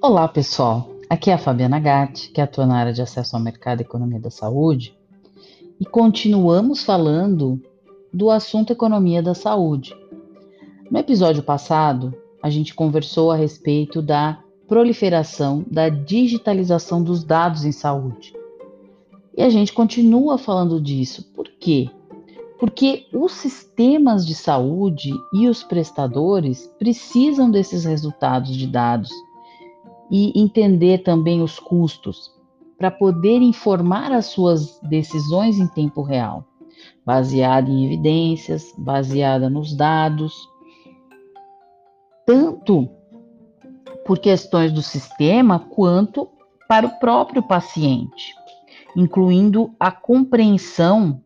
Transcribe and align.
Olá, 0.00 0.28
pessoal. 0.28 0.88
Aqui 1.10 1.28
é 1.28 1.34
a 1.34 1.38
Fabiana 1.38 1.80
Gatti, 1.80 2.30
que 2.30 2.40
atua 2.40 2.64
na 2.64 2.78
área 2.78 2.92
de 2.92 3.02
acesso 3.02 3.34
ao 3.34 3.42
mercado 3.42 3.80
e 3.80 3.82
economia 3.82 4.20
da 4.20 4.30
saúde, 4.30 4.96
e 5.80 5.84
continuamos 5.84 6.84
falando 6.84 7.60
do 8.14 8.30
assunto 8.30 8.72
economia 8.72 9.20
da 9.20 9.34
saúde. 9.34 9.92
No 10.88 11.00
episódio 11.00 11.42
passado, 11.42 12.14
a 12.40 12.48
gente 12.48 12.76
conversou 12.76 13.32
a 13.32 13.36
respeito 13.36 14.00
da 14.00 14.38
proliferação 14.68 15.64
da 15.68 15.88
digitalização 15.88 17.02
dos 17.02 17.24
dados 17.24 17.64
em 17.64 17.72
saúde. 17.72 18.32
E 19.36 19.42
a 19.42 19.50
gente 19.50 19.72
continua 19.72 20.38
falando 20.38 20.80
disso. 20.80 21.28
Por 21.34 21.48
quê? 21.58 21.90
Porque 22.60 23.06
os 23.12 23.32
sistemas 23.32 24.24
de 24.24 24.36
saúde 24.36 25.10
e 25.32 25.48
os 25.48 25.64
prestadores 25.64 26.72
precisam 26.78 27.50
desses 27.50 27.84
resultados 27.84 28.56
de 28.56 28.66
dados 28.68 29.10
e 30.10 30.38
entender 30.40 30.98
também 30.98 31.42
os 31.42 31.58
custos 31.58 32.32
para 32.78 32.90
poder 32.90 33.42
informar 33.42 34.12
as 34.12 34.26
suas 34.26 34.78
decisões 34.80 35.58
em 35.58 35.66
tempo 35.66 36.02
real, 36.02 36.44
baseada 37.04 37.68
em 37.68 37.84
evidências, 37.86 38.72
baseada 38.78 39.50
nos 39.50 39.76
dados, 39.76 40.48
tanto 42.24 42.88
por 44.06 44.18
questões 44.18 44.72
do 44.72 44.80
sistema 44.80 45.58
quanto 45.58 46.28
para 46.68 46.86
o 46.86 46.98
próprio 47.00 47.42
paciente, 47.42 48.34
incluindo 48.94 49.74
a 49.78 49.90
compreensão 49.90 51.20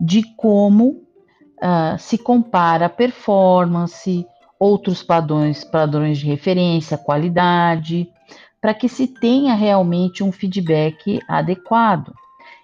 de 0.00 0.22
como 0.36 0.88
uh, 0.88 1.98
se 1.98 2.18
compara 2.18 2.86
a 2.86 2.90
performance, 2.90 4.26
outros 4.58 5.02
padrões, 5.02 5.64
padrões 5.64 6.18
de 6.18 6.26
referência, 6.26 6.98
qualidade, 6.98 8.12
para 8.60 8.74
que 8.74 8.88
se 8.88 9.06
tenha 9.06 9.54
realmente 9.54 10.22
um 10.22 10.32
feedback 10.32 11.20
adequado. 11.28 12.12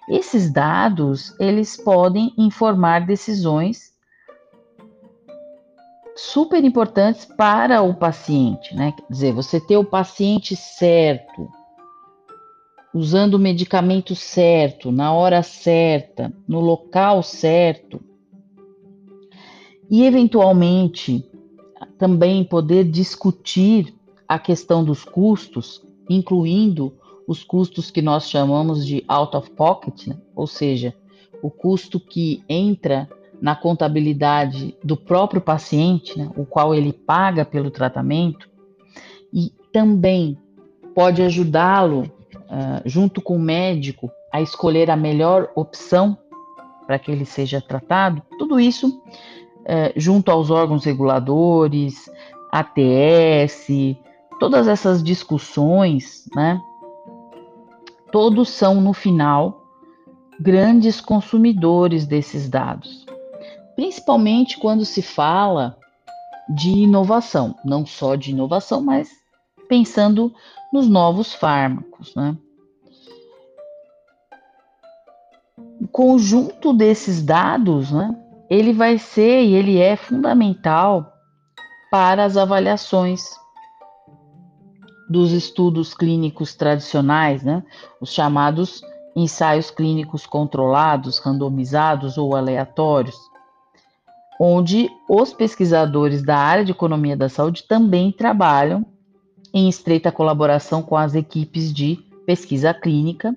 Esses 0.09 0.51
dados, 0.51 1.33
eles 1.39 1.77
podem 1.77 2.33
informar 2.37 3.05
decisões 3.05 3.95
super 6.15 6.63
importantes 6.63 7.25
para 7.25 7.81
o 7.81 7.93
paciente, 7.93 8.75
né? 8.75 8.93
Quer 8.93 9.05
dizer, 9.09 9.33
você 9.33 9.59
ter 9.59 9.77
o 9.77 9.83
paciente 9.83 10.55
certo, 10.55 11.49
usando 12.93 13.33
o 13.33 13.39
medicamento 13.39 14.15
certo, 14.15 14.91
na 14.91 15.11
hora 15.11 15.43
certa, 15.43 16.31
no 16.47 16.61
local 16.61 17.21
certo, 17.21 18.01
e 19.89 20.05
eventualmente 20.05 21.29
também 21.97 22.43
poder 22.43 22.85
discutir 22.85 23.93
a 24.27 24.39
questão 24.39 24.83
dos 24.83 25.03
custos, 25.03 25.85
incluindo 26.09 26.93
os 27.27 27.43
custos 27.43 27.89
que 27.89 28.01
nós 28.01 28.29
chamamos 28.29 28.85
de 28.85 29.03
out 29.07 29.35
of 29.35 29.49
pocket, 29.51 30.07
né? 30.07 30.17
ou 30.35 30.47
seja, 30.47 30.93
o 31.41 31.49
custo 31.49 31.99
que 31.99 32.43
entra 32.47 33.09
na 33.41 33.55
contabilidade 33.55 34.75
do 34.83 34.95
próprio 34.95 35.41
paciente, 35.41 36.17
né? 36.17 36.29
o 36.35 36.45
qual 36.45 36.73
ele 36.73 36.93
paga 36.93 37.43
pelo 37.43 37.71
tratamento, 37.71 38.49
e 39.33 39.51
também 39.71 40.37
pode 40.93 41.21
ajudá-lo 41.21 42.03
uh, 42.03 42.81
junto 42.85 43.21
com 43.21 43.35
o 43.35 43.39
médico, 43.39 44.09
a 44.31 44.41
escolher 44.41 44.89
a 44.89 44.95
melhor 44.95 45.51
opção 45.55 46.17
para 46.85 46.99
que 46.99 47.11
ele 47.11 47.25
seja 47.25 47.59
tratado, 47.59 48.21
tudo 48.37 48.59
isso 48.59 48.87
uh, 48.87 49.91
junto 49.95 50.31
aos 50.31 50.49
órgãos 50.49 50.85
reguladores, 50.85 52.09
ATS, 52.51 53.67
todas 54.45 54.67
essas 54.67 55.01
discussões, 55.01 56.29
né? 56.35 56.61
Todos 58.11 58.47
são, 58.49 58.79
no 58.79 58.93
final, 58.93 59.65
grandes 60.39 61.01
consumidores 61.01 62.05
desses 62.05 62.47
dados, 62.47 63.07
principalmente 63.75 64.59
quando 64.59 64.85
se 64.85 65.01
fala 65.01 65.75
de 66.47 66.69
inovação, 66.69 67.55
não 67.65 67.87
só 67.87 68.13
de 68.13 68.29
inovação, 68.29 68.83
mas 68.83 69.09
pensando 69.67 70.31
nos 70.71 70.87
novos 70.87 71.33
fármacos, 71.33 72.13
né? 72.13 72.37
O 75.81 75.87
conjunto 75.87 76.71
desses 76.71 77.23
dados, 77.23 77.91
né, 77.91 78.15
ele 78.47 78.73
vai 78.73 78.99
ser 78.99 79.41
e 79.41 79.55
ele 79.55 79.79
é 79.79 79.95
fundamental 79.95 81.11
para 81.89 82.23
as 82.23 82.37
avaliações 82.37 83.43
dos 85.09 85.31
estudos 85.31 85.93
clínicos 85.93 86.55
tradicionais, 86.55 87.43
né, 87.43 87.63
os 88.01 88.11
chamados 88.11 88.81
ensaios 89.15 89.71
clínicos 89.71 90.25
controlados, 90.25 91.19
randomizados 91.19 92.17
ou 92.17 92.35
aleatórios, 92.35 93.15
onde 94.39 94.89
os 95.09 95.31
pesquisadores 95.33 96.21
da 96.21 96.37
área 96.37 96.65
de 96.65 96.71
economia 96.71 97.15
da 97.15 97.29
saúde 97.29 97.63
também 97.63 98.11
trabalham 98.11 98.85
em 99.53 99.69
estreita 99.69 100.11
colaboração 100.11 100.81
com 100.81 100.97
as 100.97 101.15
equipes 101.15 101.73
de 101.73 101.97
pesquisa 102.25 102.73
clínica 102.73 103.33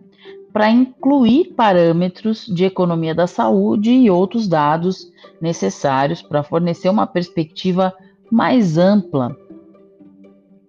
para 0.53 0.71
incluir 0.71 1.55
parâmetros 1.55 2.47
de 2.47 2.65
economia 2.65 3.15
da 3.15 3.29
saúde 3.29 3.93
e 3.93 4.11
outros 4.11 4.49
dados 4.49 5.13
necessários 5.41 6.21
para 6.21 6.43
fornecer 6.43 6.89
uma 6.89 7.07
perspectiva 7.07 7.95
mais 8.31 8.77
ampla 8.77 9.37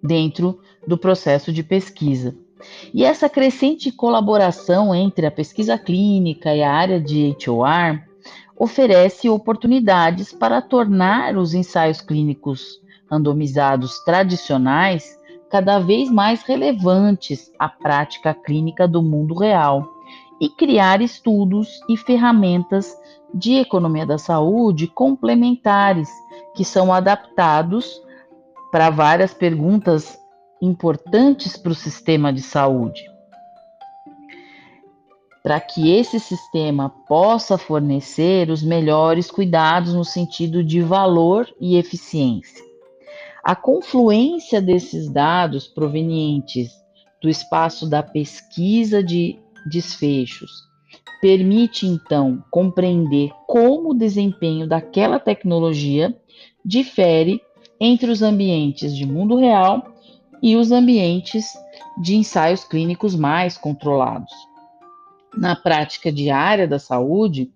dentro 0.02 0.60
do 0.86 0.98
processo 0.98 1.52
de 1.52 1.62
pesquisa. 1.62 2.34
E 2.92 3.04
essa 3.04 3.28
crescente 3.28 3.90
colaboração 3.90 4.94
entre 4.94 5.26
a 5.26 5.30
pesquisa 5.30 5.78
clínica 5.78 6.54
e 6.54 6.62
a 6.62 6.72
área 6.72 7.00
de 7.00 7.34
HOR 7.46 8.00
oferece 8.58 9.28
oportunidades 9.28 10.32
para 10.32 10.60
tornar 10.60 11.36
os 11.36 11.54
ensaios 11.54 12.02
clínicos 12.02 12.78
randomizados 13.10 13.98
tradicionais 14.04 15.18
cada 15.50 15.78
vez 15.78 16.10
mais 16.10 16.42
relevantes 16.42 17.50
à 17.58 17.68
prática 17.68 18.34
clínica 18.34 18.86
do 18.86 19.02
mundo 19.02 19.34
real 19.34 19.88
e 20.40 20.48
criar 20.48 21.00
estudos 21.00 21.80
e 21.88 21.96
ferramentas 21.96 22.94
de 23.32 23.54
economia 23.54 24.04
da 24.04 24.18
saúde 24.18 24.86
complementares 24.86 26.08
que 26.54 26.64
são 26.64 26.92
adaptados 26.92 28.00
para 28.70 28.90
várias 28.90 29.32
perguntas 29.32 30.19
importantes 30.60 31.56
para 31.56 31.72
o 31.72 31.74
sistema 31.74 32.32
de 32.32 32.42
saúde. 32.42 33.02
Para 35.42 35.58
que 35.58 35.90
esse 35.90 36.20
sistema 36.20 36.90
possa 37.08 37.56
fornecer 37.56 38.50
os 38.50 38.62
melhores 38.62 39.30
cuidados 39.30 39.94
no 39.94 40.04
sentido 40.04 40.62
de 40.62 40.82
valor 40.82 41.48
e 41.58 41.76
eficiência. 41.76 42.62
A 43.42 43.56
confluência 43.56 44.60
desses 44.60 45.08
dados 45.08 45.66
provenientes 45.66 46.70
do 47.22 47.28
espaço 47.28 47.88
da 47.88 48.02
pesquisa 48.02 49.02
de 49.02 49.38
desfechos 49.66 50.50
permite 51.20 51.86
então 51.86 52.42
compreender 52.50 53.30
como 53.46 53.90
o 53.90 53.94
desempenho 53.94 54.66
daquela 54.66 55.18
tecnologia 55.18 56.16
difere 56.64 57.40
entre 57.78 58.10
os 58.10 58.22
ambientes 58.22 58.96
de 58.96 59.06
mundo 59.06 59.36
real 59.36 59.94
e 60.42 60.56
os 60.56 60.72
ambientes 60.72 61.46
de 62.00 62.16
ensaios 62.16 62.64
clínicos 62.64 63.14
mais 63.14 63.56
controlados. 63.56 64.32
Na 65.36 65.54
prática 65.54 66.10
diária 66.10 66.66
da 66.66 66.78
saúde, 66.78 67.50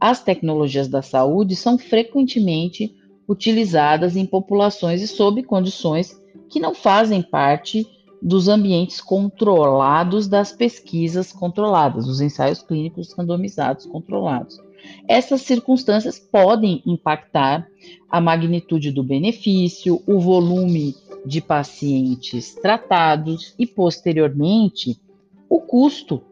as 0.00 0.22
tecnologias 0.22 0.88
da 0.88 1.02
saúde 1.02 1.56
são 1.56 1.76
frequentemente 1.76 2.94
utilizadas 3.28 4.16
em 4.16 4.24
populações 4.24 5.02
e 5.02 5.08
sob 5.08 5.42
condições 5.42 6.18
que 6.48 6.60
não 6.60 6.74
fazem 6.74 7.20
parte 7.20 7.86
dos 8.20 8.48
ambientes 8.48 9.00
controlados 9.00 10.26
das 10.26 10.50
pesquisas 10.50 11.32
controladas, 11.32 12.06
dos 12.06 12.20
ensaios 12.20 12.62
clínicos 12.62 13.12
randomizados 13.12 13.86
controlados. 13.86 14.58
Essas 15.06 15.42
circunstâncias 15.42 16.18
podem 16.18 16.82
impactar 16.86 17.68
a 18.10 18.20
magnitude 18.20 18.90
do 18.90 19.02
benefício, 19.02 20.02
o 20.06 20.18
volume 20.18 20.94
de 21.24 21.40
pacientes 21.40 22.54
tratados 22.54 23.54
e, 23.58 23.66
posteriormente, 23.66 25.00
o 25.48 25.60
custo 25.60 26.22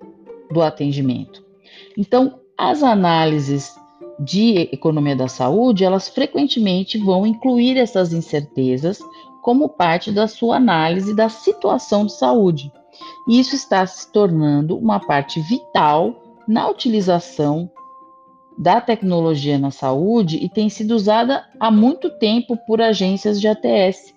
do 0.50 0.62
atendimento. 0.62 1.44
Então, 1.97 2.41
as 2.56 2.83
análises 2.83 3.75
de 4.19 4.69
economia 4.73 5.15
da 5.15 5.29
saúde, 5.29 5.85
elas 5.85 6.09
frequentemente 6.09 6.99
vão 6.99 7.27
incluir 7.27 7.77
essas 7.77 8.12
incertezas 8.12 8.99
como 9.43 9.69
parte 9.69 10.11
da 10.11 10.27
sua 10.27 10.56
análise 10.56 11.15
da 11.15 11.29
situação 11.29 12.06
de 12.06 12.12
saúde. 12.12 12.73
E 13.29 13.38
isso 13.38 13.55
está 13.55 13.87
se 13.87 14.11
tornando 14.11 14.77
uma 14.77 14.99
parte 14.99 15.41
vital 15.41 16.15
na 16.49 16.69
utilização 16.69 17.71
da 18.56 18.81
tecnologia 18.81 19.59
na 19.59 19.71
saúde 19.71 20.38
e 20.38 20.49
tem 20.49 20.69
sido 20.69 20.93
usada 20.93 21.44
há 21.61 21.71
muito 21.71 22.09
tempo 22.09 22.56
por 22.67 22.81
agências 22.81 23.38
de 23.41 23.47
ATS, 23.47 24.15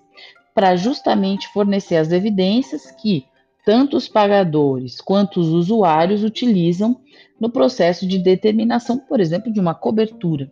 para 0.54 0.76
justamente 0.76 1.48
fornecer 1.52 1.96
as 1.96 2.12
evidências 2.12 2.90
que 2.90 3.26
tanto 3.64 3.96
os 3.96 4.08
pagadores 4.08 5.00
quanto 5.00 5.40
os 5.40 5.48
usuários 5.48 6.24
utilizam 6.24 7.00
no 7.38 7.50
processo 7.50 8.06
de 8.06 8.18
determinação, 8.18 8.98
por 8.98 9.20
exemplo, 9.20 9.52
de 9.52 9.60
uma 9.60 9.74
cobertura. 9.74 10.50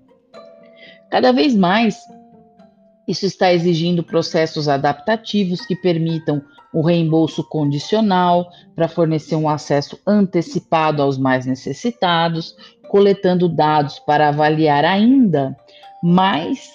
Cada 1.11 1.33
vez 1.33 1.55
mais, 1.55 1.99
isso 3.07 3.25
está 3.25 3.53
exigindo 3.53 4.03
processos 4.03 4.69
adaptativos 4.69 5.65
que 5.65 5.75
permitam 5.75 6.43
o 6.73 6.83
reembolso 6.83 7.43
condicional 7.43 8.51
para 8.75 8.89
fornecer 8.89 9.37
um 9.37 9.49
acesso 9.49 9.99
antecipado 10.07 11.03
aos 11.03 11.17
mais 11.17 11.47
necessitados, 11.47 12.55
coletando 12.89 13.49
dados 13.49 13.99
para 14.01 14.29
avaliar 14.29 14.85
ainda 14.85 15.57
mais 16.03 16.71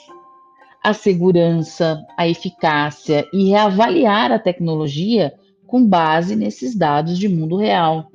a 0.84 0.94
segurança, 0.94 2.06
a 2.18 2.28
eficácia 2.28 3.26
e 3.32 3.50
reavaliar 3.50 4.32
a 4.34 4.40
tecnologia 4.40 5.34
com 5.66 5.86
base 5.88 6.36
nesses 6.36 6.76
dados 6.76 7.18
de 7.18 7.30
mundo 7.30 7.56
real. 7.56 8.12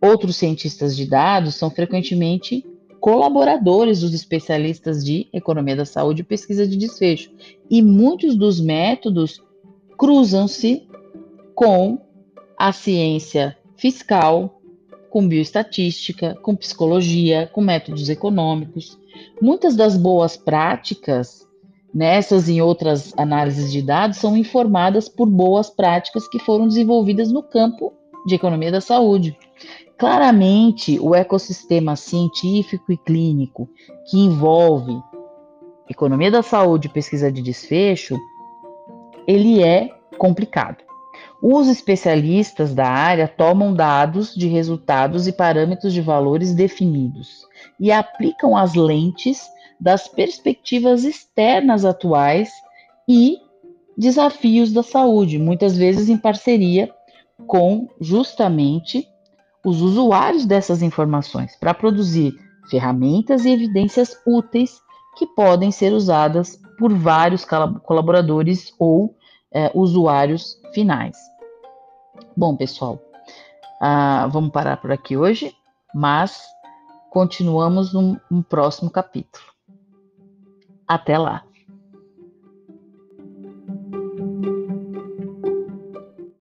Outros 0.00 0.36
cientistas 0.36 0.96
de 0.96 1.06
dados 1.06 1.54
são 1.56 1.70
frequentemente 1.70 2.64
colaboradores 2.98 4.00
dos 4.00 4.14
especialistas 4.14 5.04
de 5.04 5.28
economia 5.30 5.76
da 5.76 5.84
saúde 5.84 6.22
e 6.22 6.24
pesquisa 6.24 6.66
de 6.66 6.74
desfecho, 6.74 7.30
e 7.70 7.82
muitos 7.82 8.34
dos 8.34 8.58
métodos 8.58 9.42
cruzam-se 9.98 10.88
com 11.54 11.98
a 12.58 12.72
ciência 12.72 13.58
fiscal, 13.76 14.58
com 15.10 15.28
bioestatística, 15.28 16.34
com 16.40 16.56
psicologia, 16.56 17.48
com 17.52 17.60
métodos 17.60 18.08
econômicos. 18.08 18.98
Muitas 19.40 19.76
das 19.76 19.98
boas 19.98 20.36
práticas 20.36 21.46
nessas 21.94 22.48
e 22.48 22.60
outras 22.60 23.14
análises 23.16 23.70
de 23.70 23.80
dados 23.80 24.18
são 24.18 24.36
informadas 24.36 25.08
por 25.08 25.28
boas 25.28 25.70
práticas 25.70 26.26
que 26.28 26.40
foram 26.40 26.66
desenvolvidas 26.66 27.30
no 27.30 27.42
campo 27.42 27.92
de 28.26 28.34
economia 28.34 28.72
da 28.72 28.80
saúde. 28.80 29.38
Claramente, 29.96 30.98
o 30.98 31.14
ecossistema 31.14 31.94
científico 31.94 32.92
e 32.92 32.96
clínico 32.96 33.68
que 34.10 34.18
envolve 34.18 34.92
economia 35.88 36.30
da 36.30 36.42
saúde 36.42 36.88
e 36.88 36.92
pesquisa 36.92 37.30
de 37.30 37.40
desfecho, 37.40 38.18
ele 39.26 39.62
é 39.62 39.88
complicado. 40.18 40.83
Os 41.46 41.68
especialistas 41.68 42.74
da 42.74 42.88
área 42.88 43.28
tomam 43.28 43.74
dados 43.74 44.34
de 44.34 44.48
resultados 44.48 45.26
e 45.26 45.32
parâmetros 45.32 45.92
de 45.92 46.00
valores 46.00 46.54
definidos 46.54 47.46
e 47.78 47.92
aplicam 47.92 48.56
as 48.56 48.72
lentes 48.72 49.46
das 49.78 50.08
perspectivas 50.08 51.04
externas 51.04 51.84
atuais 51.84 52.50
e 53.06 53.36
desafios 53.94 54.72
da 54.72 54.82
saúde, 54.82 55.38
muitas 55.38 55.76
vezes 55.76 56.08
em 56.08 56.16
parceria 56.16 56.90
com 57.46 57.90
justamente 58.00 59.06
os 59.62 59.82
usuários 59.82 60.46
dessas 60.46 60.80
informações, 60.80 61.56
para 61.56 61.74
produzir 61.74 62.32
ferramentas 62.70 63.44
e 63.44 63.50
evidências 63.50 64.16
úteis 64.26 64.80
que 65.18 65.26
podem 65.26 65.70
ser 65.70 65.92
usadas 65.92 66.58
por 66.78 66.90
vários 66.94 67.44
colaboradores 67.44 68.72
ou 68.78 69.14
é, 69.52 69.70
usuários 69.74 70.58
finais. 70.72 71.33
Bom, 72.36 72.56
pessoal, 72.56 73.00
ah, 73.80 74.26
vamos 74.30 74.50
parar 74.50 74.76
por 74.78 74.90
aqui 74.90 75.16
hoje, 75.16 75.54
mas 75.94 76.42
continuamos 77.10 77.92
no 77.92 78.42
próximo 78.42 78.90
capítulo. 78.90 79.44
Até 80.88 81.16
lá! 81.16 81.44